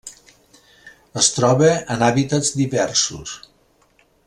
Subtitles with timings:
[1.23, 3.37] Es troba en hàbitats diversos.